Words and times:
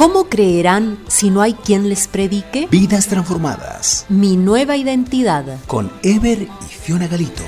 ¿Cómo 0.00 0.30
creerán 0.30 0.98
si 1.08 1.28
no 1.28 1.42
hay 1.42 1.52
quien 1.52 1.90
les 1.90 2.08
predique? 2.08 2.66
Vidas 2.70 3.06
transformadas. 3.06 4.06
Mi 4.08 4.38
nueva 4.38 4.78
identidad. 4.78 5.44
Con 5.66 5.92
Ever 6.02 6.38
y 6.40 6.72
Fiona 6.72 7.06
Galito. 7.06 7.42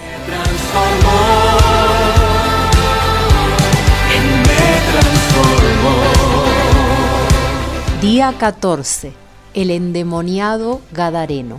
Día 8.03 8.35
14. 8.39 9.15
El 9.55 9.71
endemoniado 9.71 10.83
Gadareno. 10.93 11.59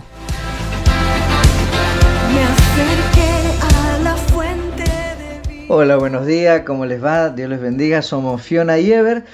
Hola, 5.66 5.96
buenos 5.96 6.24
días, 6.24 6.62
¿cómo 6.64 6.86
les 6.86 7.02
va? 7.02 7.30
Dios 7.30 7.50
les 7.50 7.60
bendiga, 7.60 8.00
somos 8.00 8.40
Fiona 8.42 8.78
y 8.78 8.92
Ever. 8.92 9.24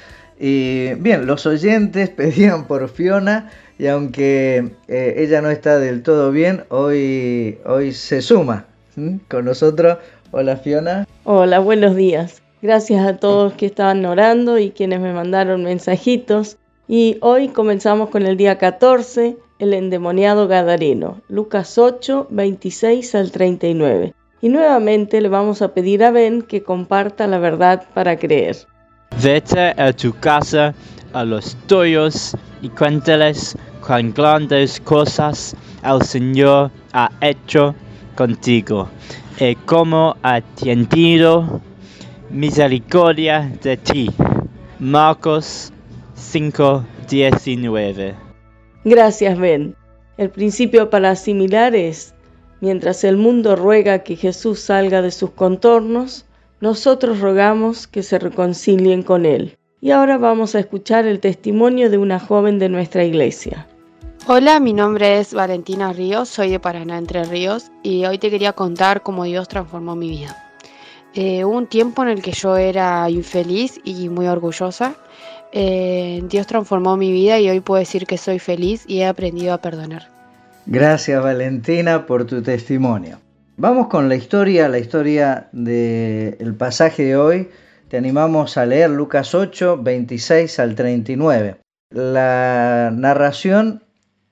Y 0.43 0.95
bien, 0.95 1.27
los 1.27 1.45
oyentes 1.45 2.09
pedían 2.17 2.67
por 2.67 2.89
Fiona 2.89 3.51
y 3.79 3.87
aunque 3.87 4.71
eh, 4.89 5.15
ella 5.19 5.43
no 5.43 5.51
está 5.51 5.79
del 5.79 6.03
todo 6.03 6.33
bien, 6.33 6.65
hoy, 6.71 7.59
hoy 7.67 7.93
se 7.93 8.23
suma 8.23 8.67
con 9.29 9.45
nosotros. 9.45 9.98
Hola 10.33 10.57
Fiona. 10.57 11.07
Hola, 11.25 11.59
buenos 11.59 11.95
días. 11.95 12.43
Gracias 12.62 13.07
a 13.07 13.17
todos 13.17 13.53
que 13.55 13.67
estaban 13.67 14.05
orando 14.05 14.59
y 14.59 14.71
quienes 14.71 15.01
me 15.01 15.12
mandaron 15.12 15.65
mensajitos. 15.65 16.57
Y 16.89 17.19
hoy 17.20 17.48
comenzamos 17.48 18.11
con 18.11 18.27
el 18.27 18.37
día 18.37 18.59
14, 18.59 19.37
el 19.59 19.75
endemoniado 19.75 20.48
Gadareno, 20.48 21.20
Lucas 21.29 21.79
8, 21.79 22.29
26 22.31 23.15
al 23.15 23.31
39. 23.31 24.15
Y 24.43 24.48
nuevamente 24.48 25.20
le 25.20 25.29
vamos 25.29 25.62
a 25.62 25.73
pedir 25.75 26.03
a 26.03 26.11
Ben 26.11 26.43
que 26.43 26.62
comparta 26.62 27.27
la 27.27 27.39
verdad 27.39 27.84
para 27.95 28.19
creer. 28.19 28.57
Vete 29.23 29.74
a 29.77 29.92
tu 29.92 30.12
casa 30.12 30.75
a 31.12 31.25
los 31.25 31.56
tuyos 31.66 32.36
y 32.62 32.69
cuéntales 32.69 33.56
cuán 33.86 34.12
grandes 34.12 34.80
cosas 34.80 35.56
el 35.83 36.02
Señor 36.02 36.70
ha 36.92 37.11
hecho 37.20 37.75
contigo 38.14 38.89
y 39.39 39.55
cómo 39.56 40.17
ha 40.22 40.41
tenido 40.41 41.61
misericordia 42.30 43.52
de 43.62 43.77
ti. 43.77 44.11
Marcos 44.78 45.72
5:19 46.17 48.14
Gracias, 48.84 49.39
Ben. 49.39 49.74
El 50.17 50.30
principio 50.30 50.91
para 50.91 51.11
asimilar 51.11 51.74
es 51.74 52.14
Mientras 52.61 53.05
el 53.05 53.17
mundo 53.17 53.56
ruega 53.56 54.00
que 54.00 54.17
Jesús 54.17 54.61
salga 54.61 55.00
de 55.00 55.11
sus 55.11 55.30
contornos, 55.30 56.27
nosotros 56.61 57.20
rogamos 57.20 57.86
que 57.86 58.03
se 58.03 58.19
reconcilien 58.19 59.03
con 59.03 59.25
Él. 59.25 59.56
Y 59.80 59.92
ahora 59.92 60.19
vamos 60.19 60.55
a 60.55 60.61
escuchar 60.61 61.06
el 61.06 61.20
testimonio 61.20 61.89
de 61.89 61.98
una 61.98 62.20
joven 62.20 62.58
de 62.58 62.69
nuestra 62.69 63.05
iglesia. 63.05 63.67
Hola, 64.27 64.61
mi 64.61 64.75
nombre 64.75 65.19
es 65.19 65.33
Valentina 65.33 65.92
Ríos, 65.94 66.28
soy 66.28 66.50
de 66.50 66.61
Paraná, 66.61 66.98
Entre 66.98 67.25
Ríos, 67.25 67.72
y 67.83 68.05
hoy 68.05 68.19
te 68.19 68.30
quería 68.30 68.52
contar 68.52 69.02
cómo 69.02 69.25
Dios 69.25 69.48
transformó 69.48 69.97
mi 69.97 70.11
vida. 70.11 70.36
Eh, 71.14 71.44
hubo 71.44 71.56
un 71.56 71.67
tiempo 71.67 72.02
en 72.02 72.11
el 72.11 72.22
que 72.22 72.33
yo 72.33 72.56
era 72.56 73.08
infeliz 73.08 73.80
y 73.83 74.11
muy 74.11 74.27
orgullosa. 74.28 74.95
Eh, 75.52 76.22
Dios 76.28 76.47
transformó 76.47 76.97
mi 76.97 77.11
vida 77.11 77.41
y 77.41 77.48
hoy 77.48 77.61
puedo 77.61 77.80
decir 77.80 78.06
que 78.06 78.19
soy 78.19 78.39
feliz 78.39 78.84
y 78.86 79.00
he 79.00 79.06
aprendido 79.06 79.55
a 79.55 79.58
perdonar. 79.58 80.08
Gracias 80.67 81.20
Valentina 81.20 82.06
por 82.06 82.27
tu 82.27 82.42
testimonio. 82.42 83.19
Vamos 83.62 83.89
con 83.89 84.08
la 84.08 84.14
historia, 84.14 84.70
la 84.70 84.78
historia 84.78 85.50
del 85.53 86.55
pasaje 86.55 87.05
de 87.05 87.16
hoy. 87.19 87.50
Te 87.89 87.98
animamos 87.98 88.56
a 88.56 88.64
leer 88.64 88.89
Lucas 88.89 89.34
8, 89.34 89.83
26 89.83 90.58
al 90.61 90.75
39. 90.75 91.56
La 91.91 92.91
narración 92.91 93.85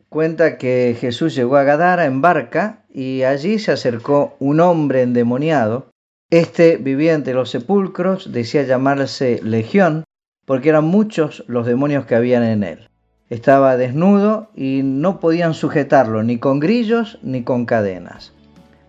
cuenta 0.08 0.56
que 0.56 0.96
Jesús 0.98 1.34
llegó 1.34 1.58
a 1.58 1.64
Gadara 1.64 2.06
en 2.06 2.22
barca 2.22 2.86
y 2.88 3.24
allí 3.24 3.58
se 3.58 3.70
acercó 3.70 4.34
un 4.38 4.60
hombre 4.60 5.02
endemoniado. 5.02 5.90
Este 6.30 6.78
vivía 6.78 7.12
entre 7.12 7.34
los 7.34 7.50
sepulcros, 7.50 8.32
decía 8.32 8.62
llamarse 8.62 9.42
Legión, 9.42 10.04
porque 10.46 10.70
eran 10.70 10.86
muchos 10.86 11.44
los 11.48 11.66
demonios 11.66 12.06
que 12.06 12.14
habían 12.14 12.44
en 12.44 12.64
él. 12.64 12.88
Estaba 13.28 13.76
desnudo 13.76 14.50
y 14.56 14.80
no 14.82 15.20
podían 15.20 15.52
sujetarlo 15.52 16.22
ni 16.22 16.38
con 16.38 16.60
grillos 16.60 17.18
ni 17.20 17.44
con 17.44 17.66
cadenas. 17.66 18.32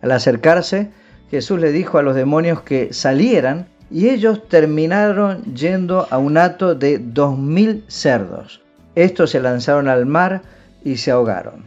Al 0.02 0.12
acercarse, 0.12 0.92
Jesús 1.30 1.60
le 1.60 1.72
dijo 1.72 1.98
a 1.98 2.04
los 2.04 2.16
demonios 2.16 2.62
que 2.62 2.94
salieran 2.94 3.68
y 3.92 4.10
ellos 4.10 4.48
terminaron 4.48 5.44
yendo 5.56 6.08
a 6.10 6.18
un 6.18 6.38
hato 6.38 6.76
de 6.76 7.00
dos 7.00 7.38
mil 7.38 7.84
cerdos. 7.88 8.62
Estos 8.96 9.32
se 9.32 9.40
lanzaron 9.40 9.88
al 9.88 10.06
mar 10.06 10.42
y 10.84 10.98
se 10.98 11.12
ahogaron. 11.12 11.64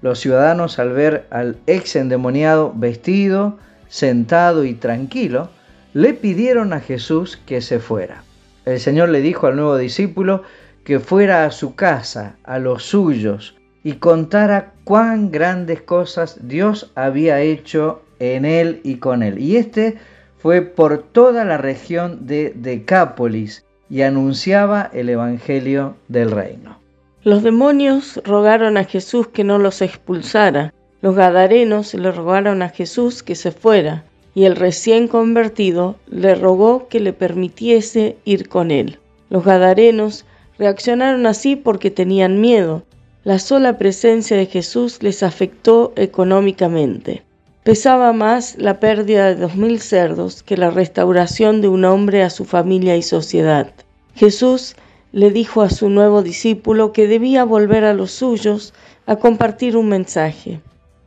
Los 0.00 0.20
ciudadanos 0.20 0.78
al 0.78 0.92
ver 0.92 1.26
al 1.30 1.56
ex 1.66 1.96
endemoniado 1.96 2.72
vestido, 2.74 3.58
sentado 3.88 4.64
y 4.64 4.74
tranquilo, 4.74 5.50
le 5.92 6.14
pidieron 6.14 6.72
a 6.72 6.80
Jesús 6.80 7.38
que 7.46 7.60
se 7.60 7.80
fuera. 7.80 8.22
El 8.64 8.80
Señor 8.80 9.08
le 9.08 9.20
dijo 9.20 9.46
al 9.46 9.56
nuevo 9.56 9.76
discípulo 9.76 10.42
que 10.84 11.00
fuera 11.00 11.44
a 11.44 11.50
su 11.50 11.74
casa, 11.74 12.36
a 12.44 12.58
los 12.58 12.84
suyos, 12.84 13.57
y 13.82 13.94
contara 13.94 14.72
cuán 14.84 15.30
grandes 15.30 15.82
cosas 15.82 16.38
Dios 16.48 16.90
había 16.94 17.40
hecho 17.40 18.02
en 18.18 18.44
él 18.44 18.80
y 18.84 18.96
con 18.96 19.22
él. 19.22 19.38
Y 19.38 19.56
este 19.56 19.98
fue 20.38 20.62
por 20.62 21.02
toda 21.02 21.44
la 21.44 21.58
región 21.58 22.26
de 22.26 22.52
Decápolis 22.54 23.64
y 23.90 24.02
anunciaba 24.02 24.90
el 24.92 25.08
Evangelio 25.08 25.96
del 26.08 26.30
reino. 26.30 26.78
Los 27.22 27.42
demonios 27.42 28.20
rogaron 28.24 28.76
a 28.76 28.84
Jesús 28.84 29.28
que 29.28 29.44
no 29.44 29.58
los 29.58 29.82
expulsara. 29.82 30.72
Los 31.00 31.14
gadarenos 31.14 31.94
le 31.94 32.10
rogaron 32.10 32.62
a 32.62 32.68
Jesús 32.68 33.22
que 33.22 33.34
se 33.34 33.52
fuera, 33.52 34.04
y 34.34 34.44
el 34.44 34.56
recién 34.56 35.08
convertido 35.08 35.96
le 36.08 36.34
rogó 36.34 36.88
que 36.88 37.00
le 37.00 37.12
permitiese 37.12 38.16
ir 38.24 38.48
con 38.48 38.70
él. 38.70 38.98
Los 39.30 39.44
gadarenos 39.44 40.24
Reaccionaron 40.58 41.26
así 41.26 41.54
porque 41.54 41.90
tenían 41.90 42.40
miedo. 42.40 42.82
La 43.24 43.40
sola 43.40 43.78
presencia 43.78 44.36
de 44.36 44.46
Jesús 44.46 45.02
les 45.02 45.24
afectó 45.24 45.92
económicamente. 45.96 47.24
Pesaba 47.64 48.12
más 48.12 48.56
la 48.58 48.78
pérdida 48.78 49.26
de 49.26 49.34
dos 49.34 49.56
mil 49.56 49.80
cerdos 49.80 50.44
que 50.44 50.56
la 50.56 50.70
restauración 50.70 51.60
de 51.60 51.68
un 51.68 51.84
hombre 51.84 52.22
a 52.22 52.30
su 52.30 52.44
familia 52.44 52.96
y 52.96 53.02
sociedad. 53.02 53.72
Jesús 54.14 54.76
le 55.10 55.30
dijo 55.30 55.62
a 55.62 55.70
su 55.70 55.88
nuevo 55.88 56.22
discípulo 56.22 56.92
que 56.92 57.08
debía 57.08 57.44
volver 57.44 57.84
a 57.84 57.92
los 57.92 58.12
suyos 58.12 58.72
a 59.04 59.16
compartir 59.16 59.76
un 59.76 59.88
mensaje. 59.88 60.60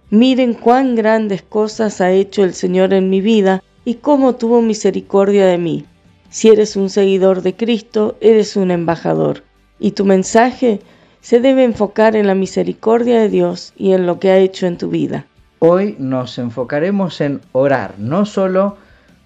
Miren 0.10 0.54
cuán 0.54 0.96
grandes 0.96 1.42
cosas 1.42 2.02
ha 2.02 2.12
hecho 2.12 2.44
el 2.44 2.54
Señor 2.54 2.94
en 2.94 3.10
mi 3.10 3.22
vida 3.22 3.64
y 3.86 3.96
cómo 3.96 4.36
tuvo 4.36 4.62
misericordia 4.62 5.46
de 5.46 5.58
mí. 5.58 5.86
Si 6.30 6.50
eres 6.50 6.76
un 6.76 6.90
seguidor 6.90 7.42
de 7.42 7.56
Cristo, 7.56 8.18
eres 8.20 8.58
un 8.58 8.72
embajador. 8.72 9.44
Y 9.80 9.92
tu 9.92 10.04
mensaje 10.04 10.82
se 11.22 11.40
debe 11.40 11.64
enfocar 11.64 12.16
en 12.16 12.28
la 12.28 12.36
misericordia 12.36 13.20
de 13.20 13.30
Dios 13.30 13.74
y 13.78 13.94
en 13.94 14.06
lo 14.06 14.20
que 14.20 14.32
ha 14.32 14.38
hecho 14.38 14.68
en 14.68 14.78
tu 14.78 14.90
vida. 14.90 15.26
Hoy 15.60 15.96
nos 16.00 16.38
enfocaremos 16.40 17.22
en 17.22 17.42
orar, 17.52 17.94
no 18.00 18.26
solo 18.26 18.78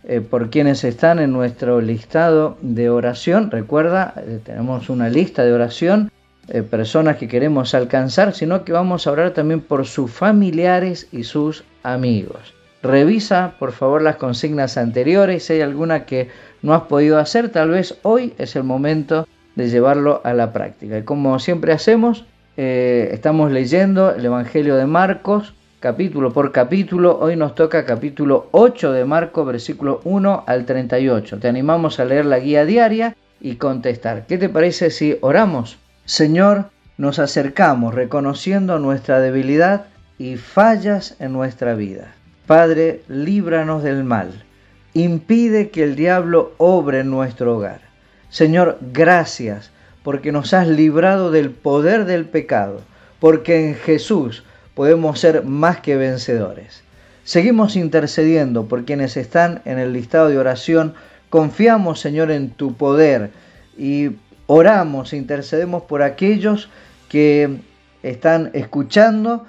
eh, 0.03 0.21
por 0.21 0.49
quienes 0.49 0.83
están 0.83 1.19
en 1.19 1.31
nuestro 1.31 1.79
listado 1.81 2.57
de 2.61 2.89
oración. 2.89 3.49
Recuerda, 3.49 4.13
eh, 4.17 4.39
tenemos 4.43 4.89
una 4.89 5.09
lista 5.09 5.45
de 5.45 5.53
oración, 5.53 6.11
eh, 6.49 6.61
personas 6.61 7.17
que 7.17 7.27
queremos 7.27 7.73
alcanzar, 7.73 8.35
sino 8.35 8.65
que 8.65 8.73
vamos 8.73 9.07
a 9.07 9.11
orar 9.11 9.31
también 9.31 9.61
por 9.61 9.87
sus 9.87 10.11
familiares 10.11 11.07
y 11.11 11.23
sus 11.23 11.63
amigos. 11.81 12.53
Revisa 12.83 13.55
por 13.57 13.71
favor 13.71 14.01
las 14.01 14.17
consignas 14.17 14.77
anteriores, 14.77 15.45
si 15.45 15.53
hay 15.53 15.61
alguna 15.61 16.05
que 16.05 16.29
no 16.61 16.73
has 16.75 16.83
podido 16.83 17.17
hacer, 17.17 17.49
tal 17.49 17.69
vez 17.69 17.97
hoy 18.03 18.33
es 18.37 18.55
el 18.55 18.63
momento 18.63 19.25
de 19.55 19.69
llevarlo 19.69 20.21
a 20.23 20.33
la 20.33 20.53
práctica. 20.53 20.97
Y 20.97 21.03
como 21.03 21.39
siempre 21.39 21.73
hacemos, 21.73 22.25
eh, 22.57 23.09
estamos 23.11 23.51
leyendo 23.51 24.13
el 24.13 24.25
Evangelio 24.25 24.75
de 24.75 24.85
Marcos 24.85 25.53
capítulo 25.79 26.33
por 26.33 26.51
capítulo. 26.51 27.19
Hoy 27.19 27.35
nos 27.35 27.55
toca 27.55 27.85
capítulo 27.85 28.47
8 28.51 28.91
de 28.91 29.05
Marcos, 29.05 29.45
versículo 29.45 30.01
1 30.03 30.43
al 30.47 30.65
38. 30.65 31.39
Te 31.39 31.47
animamos 31.47 31.99
a 31.99 32.05
leer 32.05 32.25
la 32.25 32.39
guía 32.39 32.65
diaria 32.65 33.15
y 33.39 33.55
contestar. 33.55 34.25
¿Qué 34.27 34.37
te 34.37 34.49
parece 34.49 34.89
si 34.89 35.17
oramos? 35.21 35.77
Señor, 36.05 36.69
nos 36.97 37.19
acercamos 37.19 37.93
reconociendo 37.93 38.79
nuestra 38.79 39.19
debilidad 39.19 39.85
y 40.17 40.37
fallas 40.37 41.15
en 41.19 41.33
nuestra 41.33 41.75
vida. 41.75 42.13
Padre, 42.47 43.01
líbranos 43.07 43.83
del 43.83 44.03
mal 44.03 44.45
impide 44.95 45.71
que 45.71 45.83
el 45.83 45.95
diablo 45.95 46.53
obre 46.57 47.01
en 47.01 47.11
nuestro 47.11 47.57
hogar. 47.57 47.81
Señor, 48.35 48.79
gracias 48.91 49.71
porque 50.03 50.33
nos 50.33 50.53
has 50.53 50.67
librado 50.67 51.31
del 51.31 51.51
poder 51.51 52.03
del 52.03 52.25
pecado, 52.25 52.81
porque 53.21 53.65
en 53.65 53.75
Jesús 53.75 54.43
podemos 54.73 55.21
ser 55.21 55.45
más 55.45 55.79
que 55.79 55.95
vencedores. 55.95 56.83
Seguimos 57.23 57.77
intercediendo 57.77 58.65
por 58.65 58.83
quienes 58.83 59.15
están 59.15 59.61
en 59.63 59.79
el 59.79 59.93
listado 59.93 60.27
de 60.27 60.37
oración. 60.37 60.95
Confiamos, 61.29 62.01
Señor, 62.01 62.29
en 62.29 62.49
tu 62.49 62.73
poder 62.73 63.31
y 63.77 64.17
oramos, 64.47 65.13
intercedemos 65.13 65.83
por 65.83 66.03
aquellos 66.03 66.67
que 67.07 67.61
están 68.03 68.49
escuchando, 68.51 69.45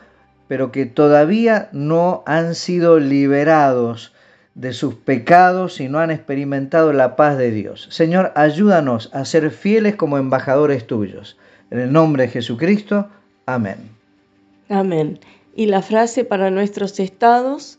pero 0.46 0.70
que 0.70 0.86
todavía 0.86 1.70
no 1.72 2.22
han 2.24 2.54
sido 2.54 3.00
liberados 3.00 4.12
de 4.56 4.72
sus 4.72 4.94
pecados 4.94 5.80
y 5.80 5.88
no 5.88 5.98
han 5.98 6.10
experimentado 6.10 6.92
la 6.94 7.14
paz 7.14 7.36
de 7.36 7.50
Dios. 7.50 7.88
Señor, 7.90 8.32
ayúdanos 8.34 9.10
a 9.12 9.24
ser 9.26 9.50
fieles 9.50 9.96
como 9.96 10.16
embajadores 10.16 10.86
tuyos. 10.86 11.36
En 11.70 11.78
el 11.78 11.92
nombre 11.92 12.24
de 12.24 12.30
Jesucristo, 12.30 13.08
amén. 13.44 13.76
Amén. 14.70 15.20
Y 15.54 15.66
la 15.66 15.82
frase 15.82 16.24
para 16.24 16.50
nuestros 16.50 16.98
estados, 17.00 17.78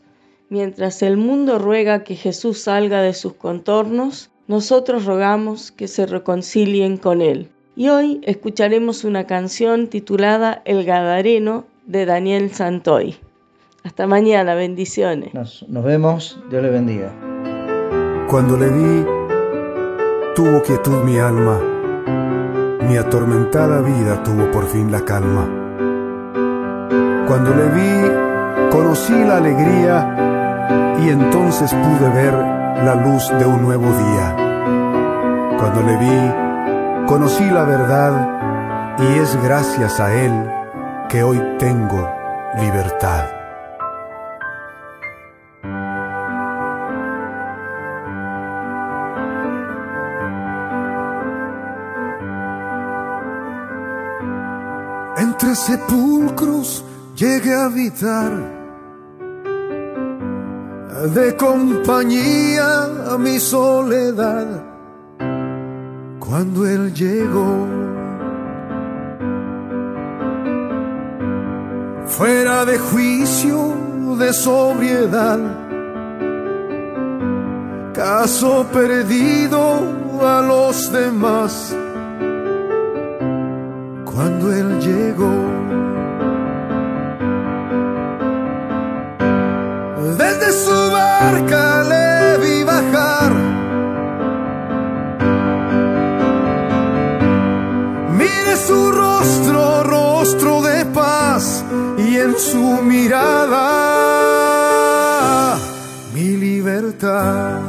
mientras 0.50 1.02
el 1.02 1.16
mundo 1.16 1.58
ruega 1.58 2.04
que 2.04 2.14
Jesús 2.14 2.60
salga 2.60 3.02
de 3.02 3.12
sus 3.12 3.34
contornos, 3.34 4.30
nosotros 4.46 5.04
rogamos 5.04 5.72
que 5.72 5.88
se 5.88 6.06
reconcilien 6.06 6.96
con 6.96 7.22
Él. 7.22 7.50
Y 7.74 7.88
hoy 7.88 8.20
escucharemos 8.22 9.02
una 9.02 9.26
canción 9.26 9.88
titulada 9.88 10.62
El 10.64 10.84
Gadareno 10.84 11.66
de 11.86 12.06
Daniel 12.06 12.50
Santoy. 12.52 13.16
Hasta 13.88 14.06
mañana, 14.06 14.54
bendiciones. 14.54 15.32
Nos, 15.32 15.64
nos 15.66 15.82
vemos, 15.82 16.38
Dios 16.50 16.62
le 16.62 16.68
bendiga. 16.68 17.10
Cuando 18.28 18.58
le 18.58 18.68
vi, 18.68 19.06
tuvo 20.34 20.62
quietud 20.62 21.04
mi 21.04 21.18
alma, 21.18 21.58
mi 22.86 22.98
atormentada 22.98 23.80
vida 23.80 24.22
tuvo 24.22 24.50
por 24.50 24.66
fin 24.66 24.92
la 24.92 25.06
calma. 25.06 25.48
Cuando 27.26 27.54
le 27.54 27.64
vi, 27.70 28.70
conocí 28.70 29.14
la 29.24 29.38
alegría 29.38 30.96
y 31.00 31.08
entonces 31.08 31.72
pude 31.72 32.10
ver 32.10 32.34
la 32.34 32.94
luz 32.94 33.30
de 33.38 33.46
un 33.46 33.62
nuevo 33.62 33.86
día. 33.86 35.56
Cuando 35.58 35.80
le 35.80 35.96
vi, 35.96 37.06
conocí 37.06 37.46
la 37.46 37.64
verdad 37.64 38.98
y 38.98 39.18
es 39.18 39.34
gracias 39.42 39.98
a 39.98 40.12
Él 40.12 40.32
que 41.08 41.22
hoy 41.22 41.40
tengo 41.58 42.06
libertad. 42.60 43.37
Entre 55.40 55.54
sepulcros 55.54 56.84
llegué 57.14 57.54
a 57.54 57.66
habitar 57.66 58.32
de 61.14 61.36
compañía 61.36 63.12
a 63.12 63.16
mi 63.18 63.38
soledad 63.38 64.64
cuando 66.18 66.66
él 66.66 66.92
llegó. 66.92 67.68
Fuera 72.08 72.64
de 72.64 72.76
juicio, 72.76 73.76
de 74.18 74.32
sobriedad, 74.32 75.38
caso 77.94 78.66
perdido 78.72 79.60
a 80.20 80.40
los 80.40 80.90
demás 80.90 81.76
cuando 84.18 84.52
él 84.52 84.80
llegó. 84.80 85.32
le 91.92 92.38
vi 92.42 92.64
bajar. 92.64 93.32
Mire 98.18 98.56
su 98.66 98.90
rostro, 98.90 99.84
rostro 99.84 100.62
de 100.62 100.84
paz, 100.86 101.64
y 101.96 102.16
en 102.16 102.36
su 102.36 102.82
mirada 102.82 103.68
mi 106.12 106.36
libertad. 106.36 107.60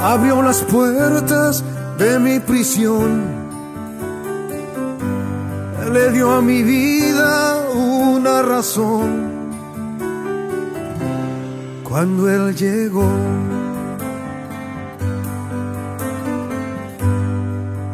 Abrió 0.00 0.42
las 0.42 0.62
puertas 0.62 1.64
de 1.98 2.18
mi 2.20 2.38
prisión 2.38 3.38
le 5.92 6.12
dio 6.12 6.30
a 6.32 6.40
mi 6.40 6.62
vida 6.62 7.70
una 7.74 8.42
razón. 8.42 9.28
Cuando 11.82 12.30
Él 12.30 12.54
llegó, 12.54 13.10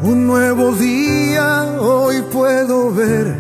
un 0.03 0.27
nuevo 0.27 0.73
día 0.73 1.77
hoy 1.81 2.23
puedo 2.33 2.93
ver. 2.93 3.35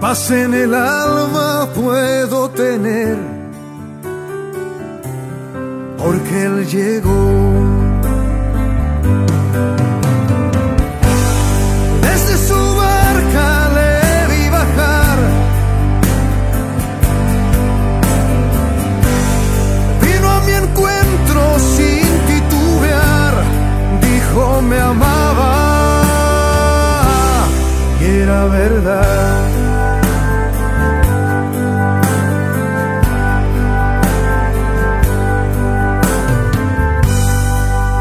Paz 0.00 0.30
en 0.32 0.54
el 0.54 0.74
alma 0.74 1.68
puedo 1.74 2.50
tener, 2.50 3.16
porque 5.98 6.44
Él 6.44 6.66
llegó. 6.66 7.51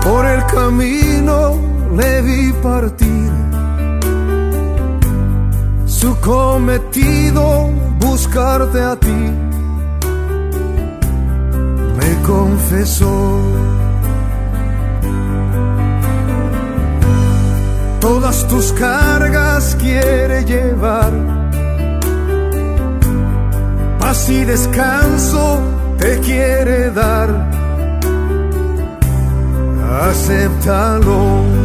Por 0.03 0.25
el 0.27 0.45
camino 0.45 1.55
le 1.97 2.21
vi 2.21 2.53
partir, 2.61 3.31
su 5.87 6.15
cometido 6.19 7.71
buscarte 7.99 8.81
a 8.83 8.95
ti, 8.97 9.21
me 11.97 12.21
confesó 12.21 13.41
todas 18.01 18.47
tus 18.47 18.73
cargas 18.73 19.77
quiere 19.79 20.43
llevar. 20.43 21.13
Paz 23.99 24.29
y 24.29 24.43
descanso 24.43 25.61
te 25.97 26.19
quiere 26.19 26.91
dar. 26.91 27.29
Acéptalo. 30.09 31.60